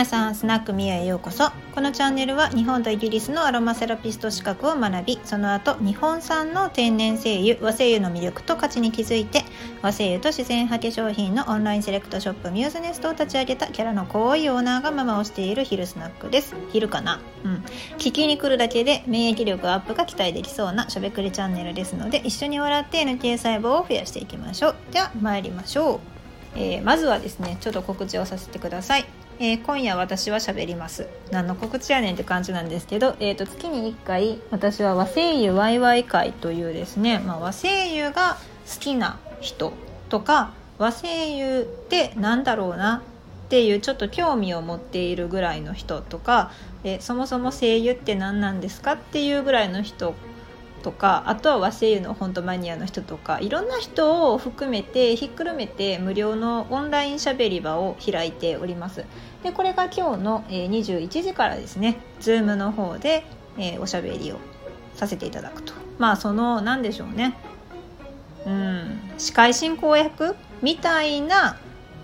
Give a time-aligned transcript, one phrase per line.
[0.00, 1.50] 皆さんスナックミヤへようこそ。
[1.74, 9.42] このチャンネルは日本とイギリスのアロマセラピスト資格を学びその後日本産の天然精油和精油の魅力と価値に気づいて
[9.82, 16.54] 和精油と自然派化粧品のオンラインセレクトショップミューズネストを立ち上げたキャラの濃いオーナーがママをしている昼スナックです。
[16.72, 17.20] 昼かな？
[17.44, 17.64] うん。
[17.98, 24.76] 聞きに来るだけで免疫力アップが期待できそうなしゃべくりチャンネルですので一緒に笑って NK 細胞を増やしていきましょう。
[24.92, 26.00] では参りましょう。
[26.56, 29.04] えー、まずはですねちょっと告知をさせてください。
[29.42, 31.08] えー、今夜私は喋ります。
[31.30, 38.36] 何の告知やねんって感じなんですけど、えーと、月に1回私は和声優ワイワイ会というですね、まあ、和声優が
[38.70, 39.72] 好きな人
[40.10, 42.96] とか和声優って何だろうな
[43.46, 46.50] っていうちょっと興味を持っているぐらいの人とか
[46.84, 50.14] えそもそも声優って何なんですかっていうぐらいの人
[50.80, 59.04] とかあとは和声優の本当マニアの人とかいろんな人を含めてひっくるめて無料のオンラインしゃべり場を開いております。
[59.42, 63.24] でこれが今日の21時からですね Zoom の方で
[63.78, 64.38] おしゃべりを
[64.94, 65.72] させていただくと。
[65.98, 67.36] まあその何でしょうね。
[68.46, 69.00] うん。
[69.18, 71.58] 司会進行役みたいな、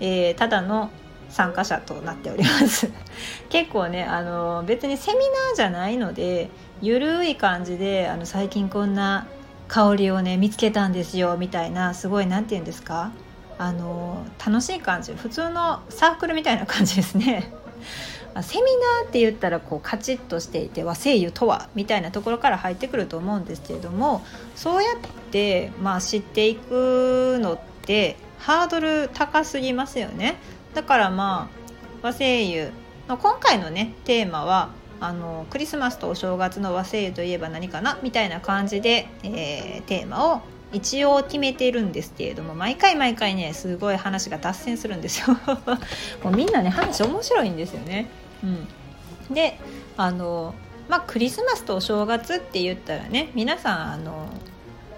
[0.00, 0.90] えー、ただの
[1.32, 2.90] 参加者となっております。
[3.48, 6.50] 結構ねあの別にセミナーじゃないので
[6.82, 9.26] ゆるい感じであの最近こんな
[9.68, 13.10] 香りをね見つけたんですよみたいなすごい何て言うんですか？
[13.58, 15.14] あの楽しい感じ。
[15.14, 17.50] 普通のサークルみたいな感じですね。
[18.42, 18.62] セミ
[19.00, 24.22] ナーって言ったらこうカチッとしていて和声優とはみたいなところから入ってくると思うんですけれども
[24.56, 24.96] そうやっ
[25.30, 30.36] てまあ知っていくのってハードル高すぎますよね。
[30.74, 32.70] だからまあ和声優
[33.08, 34.70] の今回のねテーマは
[35.00, 40.42] あのクリスマスとお正月の和声優といえば何かなみたいな感じで、えー、テーマを
[40.72, 45.36] 一応決めてるんですけれども毎回毎回ねすごい話が脱線するんですよ
[46.24, 48.08] もうみんなね話面白いんですよね。
[48.42, 49.58] うん、で
[49.96, 50.54] あの
[50.88, 54.28] まあクリスマスとお正月って言ったらね皆さんあの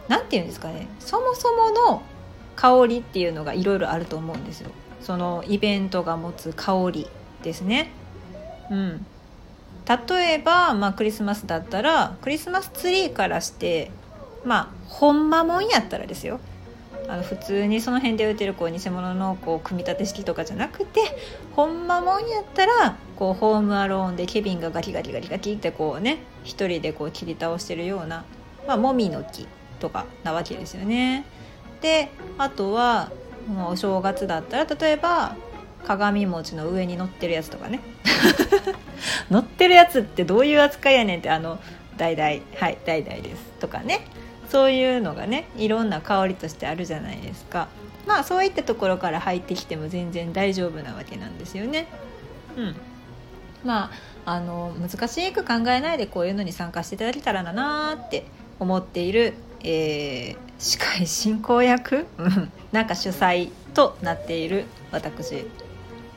[0.09, 2.03] 何て言うんですかねそもそもの
[2.57, 4.71] 香りっていうのがいろいろあると思うんですよ。
[5.05, 7.07] そのイベントが持つ香り
[7.43, 7.91] ですね。
[8.71, 9.07] うん、
[10.09, 13.91] 例えば、まあ、クリスマスだったらクリスマスツリーからして
[14.45, 16.41] まあほんまもんやったらですよ
[17.07, 21.01] あの普通にその辺で売ってるこう偽物のこう組み立て式とかじゃなくて
[21.55, 28.25] ほんまもんやったらこうホームアローンでケビンがガキガキガキガキってこうね一人でこう切り倒してるような、
[28.67, 29.47] まあ、もみの木
[29.81, 31.27] とかなわけですよね。
[31.83, 33.11] であとは
[33.47, 35.37] もうお正月だったら例えば
[35.85, 37.81] 鏡餅の上に乗ってるやつとかね。
[39.31, 41.59] 乗ってるやつってどういう扱いやねんってあの
[41.97, 44.07] 代々はい代々ですとかね。
[44.49, 47.69] そういうのがねいろんな香りとしてあるじゃないですか。
[48.07, 51.87] まあそういったところから入ってきても全然大丈夫なわけなんですよね。
[52.57, 52.77] うん、
[53.65, 53.91] ま
[54.25, 58.27] ああの難しく考えないでこういうのに参加していただけたらなって
[58.59, 62.07] 思っている、えー、司会進行役？
[62.73, 65.47] なんか主催となっている私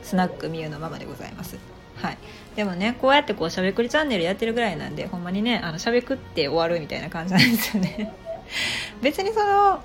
[0.02, 1.56] スナックミューのママでございます。
[1.96, 2.18] はい、
[2.54, 8.12] でもねこうやってこうしゃべくりチャンネルやってるぐらいなんでほんまにねあのしゃべくって終わるみたいな感じなんですよね。
[9.02, 9.82] 別にその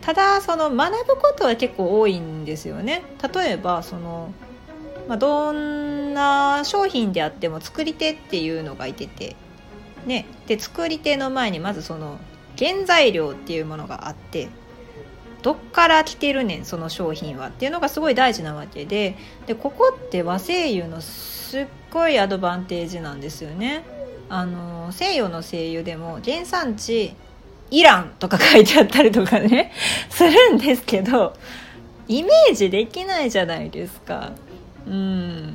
[0.00, 3.02] ただその学ぶことは結構多いんですよね。
[3.34, 4.32] 例えばその、
[5.08, 9.34] まあ、どんな商品であっても作り手っていうのがいてて
[10.06, 10.26] ね。
[10.46, 12.18] で作り手の前にまずその
[12.58, 14.48] 原材料っていうものがあって
[15.42, 23.84] どっから来てるねんその商品はっていうのがすごい大事なわけででここって和声優のすっごいアドバンテージなんですよね。
[24.28, 27.14] あの西洋の声優でも原産地
[27.70, 29.72] イランとか書いてあったりとかね
[30.10, 31.34] するんですけど
[32.08, 34.32] イメージできないじゃないですか。
[34.86, 35.54] うん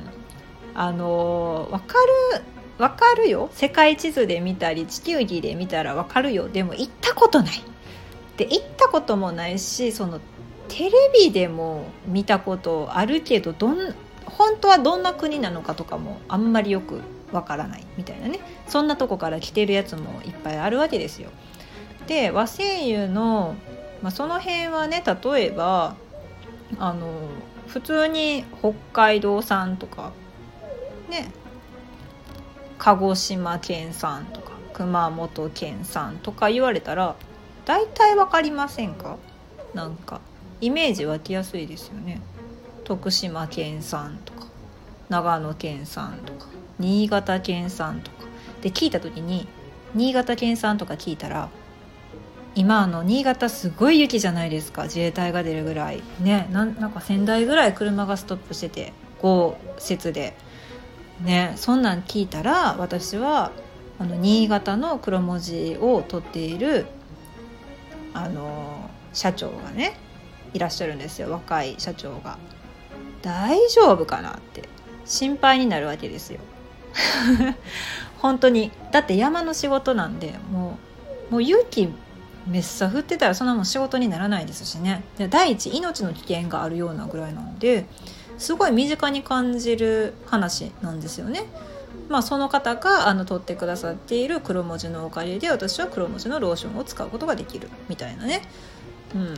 [0.74, 1.94] あの分か
[2.34, 2.42] る
[2.78, 3.50] 分かるよ。
[3.52, 6.48] 世界地図で見たり地球儀で見たら分かるよ。
[6.48, 7.62] でも行ったことない。
[8.36, 10.20] で行ったこともないしその
[10.68, 17.84] テレビでも見たことあるけどどん本当はどんな国なのかとかもあんまりよくわからない。
[17.96, 18.40] みたいなね。
[18.66, 21.30] そんなとこから来てるやつもいっぱいあるわけですよ。
[22.06, 23.54] で和製油の、
[24.02, 25.94] まあ、その辺はね例えば
[26.78, 27.06] あの
[27.68, 30.12] 普通に北海道産とか
[31.08, 31.30] ね。
[32.84, 37.14] 鹿児島県産とか熊本県産とか言われたら
[37.64, 39.18] 大体分かりませんか？
[39.72, 40.20] なんか
[40.60, 42.20] イメージ湧きやすいですよね。
[42.82, 44.48] 徳島県産とか
[45.08, 46.48] 長野県産とか
[46.80, 48.16] 新潟県産とか。
[48.62, 49.46] で聞いた時に
[49.94, 51.50] 新潟県産とか聞いたら
[52.56, 54.84] 今あの新潟すごい雪じゃないですか。
[54.84, 56.02] 自衛隊が出るぐらい。
[56.18, 59.56] ねなんか1,000台ぐらい車がストップしてて豪
[59.88, 60.36] 雪で。
[61.20, 63.52] ねそんなん聞いたら私は
[63.98, 66.86] あの新潟の黒文字を取っている
[68.14, 69.96] あの社長がね
[70.54, 72.38] いらっしゃるんですよ若い社長が。
[73.22, 74.68] 大丈夫かなって
[75.04, 76.40] 心配になるわけですよ。
[78.18, 80.78] 本当にだって山の仕事なんでも
[81.30, 81.88] うもう勇気
[82.46, 87.86] めっさ降ってたらそんなもん仕事にならないですしねで第一命の危険があるようなぐらいなんで
[88.38, 91.44] すごい身近に感じる話なんですよね。
[92.08, 98.42] まあ、その方があの取ってくださっている黒文字のおかげで私は黒文字のローションを使うことができるみたいなね。
[99.14, 99.34] うん、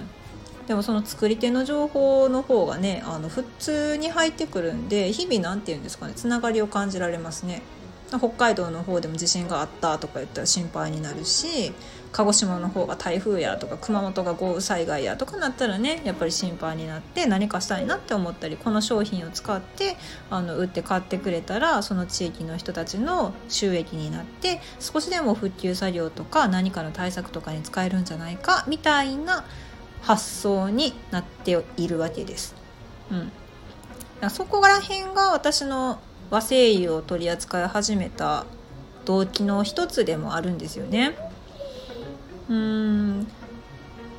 [0.66, 7.62] でもその作り手の情報の方がねあの普通に入ってくるんで日々何て言うんですかねつながりを感じられますね。
[8.18, 11.72] 北海道の方でも地震があったとか言ったら心配になるし
[12.14, 19.96] 鹿児島の方が台風やとか熊本が豪雨災害やとかなったらねやっぱり心配になって何かしたいなって思ったりこの商品を使って
[20.30, 29.44] あの売って買ってくれたらその地域の人たちの収益になって少しでも復旧作業とか何かの対策とかに使えるんじゃないかみたいな
[30.02, 32.54] 発想になっているわけです。
[33.10, 35.98] うん、そこら辺が私の
[36.30, 38.46] 和製油を取り扱い始めた
[39.04, 41.33] 動機の一つでもあるんですよね。
[42.48, 43.26] うん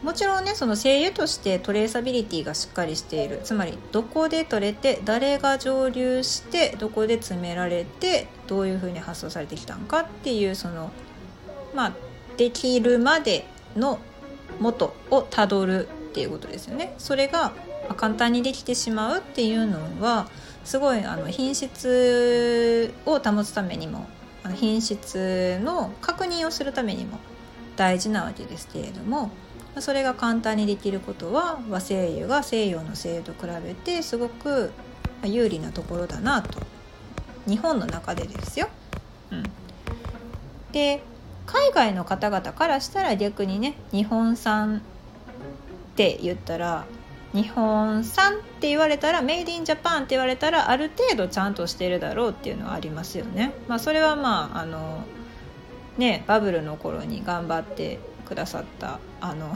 [0.04, 10.92] もちろんねその声優としてトレーサビリティがしっかりしているつまりどこで取れて誰が蒸留してどこで詰められてどういうふうに発送されてきたんかっていうその
[11.74, 11.94] まあ
[12.38, 14.00] できるまでの
[14.60, 16.94] 元をたどるっていうことですよね。
[16.98, 17.54] それが
[17.98, 20.30] 簡単にできてしまうっていうのは
[20.64, 24.08] すごいあの品質を保つためにも
[24.54, 27.20] 品質の確認をするためにも
[27.76, 29.32] 大事なわけですけれども
[29.80, 34.72] それが簡単にできることは和精油が西洋の精油と比べてすごく
[35.24, 36.62] 有利なところだなと
[37.48, 38.70] 日本の中でですよ。
[39.32, 39.44] うん、
[40.72, 41.02] で
[41.46, 44.82] 海外の方々からしたら逆にね日本産っ
[45.96, 46.86] て言ったら
[47.34, 53.54] 日本産って言われたらメイドインジャパンって言われたらある程度ちゃんとしてるだろうっていうのはありますよね。
[53.68, 55.04] まあ、それはまああの
[55.98, 59.54] ねバブルの頃に頑張ってくださったあの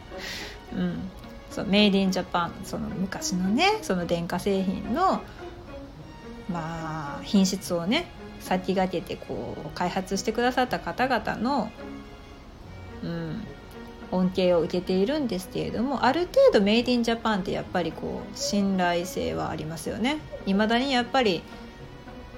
[0.74, 1.10] うん
[1.50, 5.22] そうメイドインジャパンその昔のねその電化製品の
[6.50, 8.06] まあ品質をね
[8.40, 11.70] 先駆けてこう開発してくださった方々の、
[13.02, 13.42] うん、
[14.12, 20.18] 恩恵を受けているんですけれどもある程度メイドインジャパンってやっぱりこう信頼性はありますよね。
[20.44, 21.42] 未だにやっぱり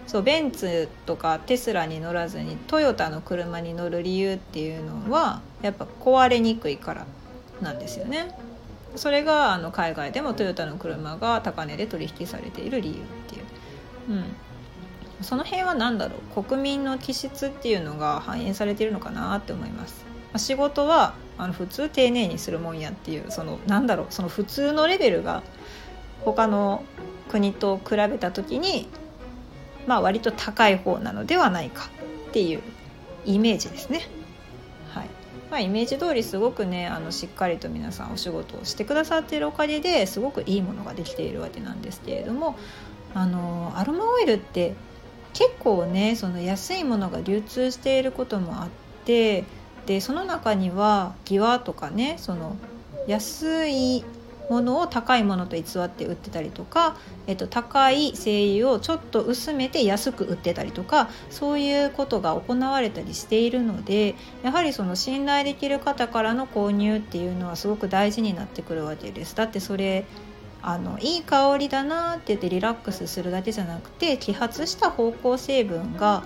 [0.09, 7.07] そうベンツとかテスラに乗らずにトヨタの車に乗る理由っていうのはやっぱ壊れにくいから
[7.61, 8.35] なんですよね。
[8.97, 12.97] それがあの海外でもトヨタの車が高値で取引されている理由っ
[13.29, 13.45] ていう、
[14.09, 14.25] うん、
[15.21, 20.07] その辺は何だろう国民の気質っていうのが反映されているのかなって思います。
[20.37, 25.43] 仕事はあの普通丁寧にするもんやっていうそのなんだろうその普通のレベルが
[26.25, 26.83] 他の
[27.29, 28.89] 国と比べた時に
[29.89, 31.89] まあ、割と高い方なのではないか
[32.29, 32.63] っていう
[33.25, 34.03] イメージですね。
[34.91, 35.07] はい
[35.51, 42.59] まあ、イメージ通りすごくねあのしっかりと皆さんお仕事をしてくださっているおかげですごくいいものができているわけなんですけれども
[43.15, 44.75] あのアロマオイルって
[45.33, 48.69] 結構ねその安いものが流通していることもあっ
[49.07, 49.45] て
[49.87, 52.57] でその中にはギワとかねその
[53.07, 54.05] 安い
[54.49, 69.37] ものを高いものと偽って売ってたりとか、えっと、高い精油をちょっと薄めて安く売ってたりとかそういうことが行われたりしているのでやはりその信頼できる方からの購入っていうのはすごく大事になってくるわけです。
[69.37, 70.07] だってそれ
[70.61, 76.25] あのいい香りだなって言ってリラックスするだけじゃなくて揮発した芳香成分が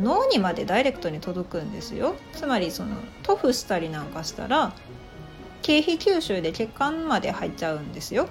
[0.00, 4.72] 脳にまでダイレクトに届くんですよつまりその塗布したりなんかしたら
[5.62, 8.28] 経費吸収で血管まで入っちゃうんですよ。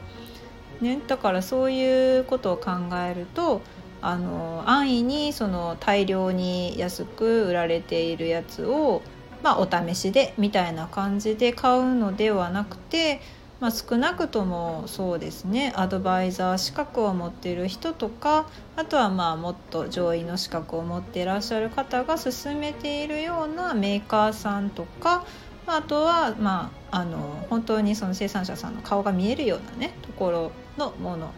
[0.82, 2.72] ね、だからそういうことを考
[3.10, 3.62] えると
[4.01, 9.01] あの安易にその大量に安く売られているやつを、
[9.41, 13.22] まあ、お試しでみたいな感じで買うのではなくて、
[13.60, 25.25] まあ、少なくともそうですねアドバイザー資格を持っている人とかあとはまあもっと上位の資格を持っていらっしゃる方が進めているようなメーカーさんとか
[25.67, 31.31] あとは、まあ、あの本当にその生産者さんの顔が見えるようなねところのもの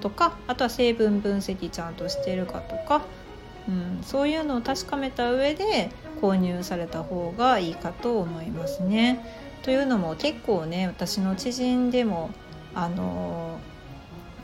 [0.00, 3.02] とかあとは成分分析ちゃんとしてるかとか、
[3.68, 9.24] うん、そういうのを確かめた上で購入された方がいいかと思いますね。
[9.62, 12.30] というのも結構ね私の知人でも
[12.74, 13.58] あの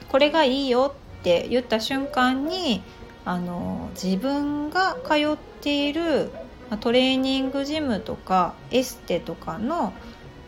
[0.08, 2.82] これがいいよって言った瞬間に
[3.24, 6.30] あの自分が通っている
[6.80, 9.92] トレーニングジムとかエステとかの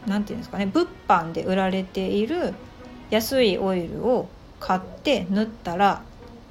[0.07, 2.55] 何て言うんですかね物販で売られている
[3.11, 6.03] 安いオイルを買って塗ったら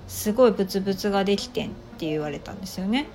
[0.08, 3.08] すごいブツブツができてんって言われたんですよね。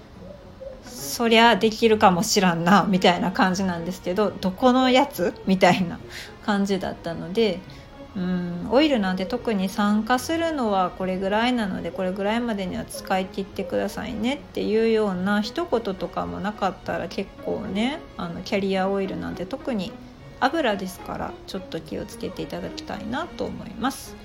[0.84, 5.32] そりゃできるかもしらんなみたいな感じなんですけどどこのやつ？
[5.46, 6.00] みたいな
[6.44, 7.60] 感じだったので
[8.16, 8.68] うん。
[8.70, 19.92] オイルなんて特に酸化するのはこれぐらいなのでこれぐらいまでには使い切ってくださいねっていうような一言とかもなかったら結構ねあのキャリアオイルなんて特に
[20.40, 24.16] 油ですからちょっと気をつけていただきたいなと思います。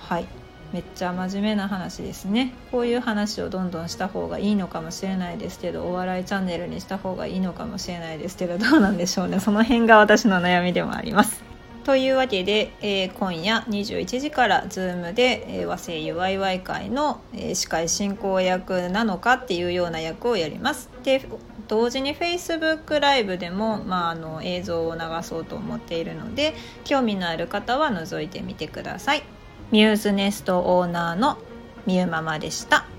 [0.00, 0.26] はい。
[0.72, 2.52] めっちゃ真面目な話ですね。
[2.72, 9.40] こういう話をどんどんした方がいいのかもしれないですけどお笑いチャンネルにした方がいいのかもしれないですけどどうなんでしょうね。
[9.40, 11.45] その辺が私の悩みでもあります。
[11.86, 20.90] というわけで、えー、今夜21時から Zoom で、えー、和製 UIY 会の、えー、司会進行役なのかっていうような役をやります。
[21.04, 21.24] で
[21.68, 29.22] 同時に Facebook ライブでも、まあ、あの映像を流そうと思っているので興味のある方は覗いてみてください。
[29.70, 31.38] ミューズネストオーナーの
[31.86, 32.95] みゆママでした。